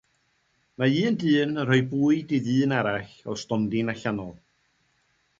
[0.83, 4.33] Mae un dyn yn rhoi bwyd i ddyn arall o stondin allanol.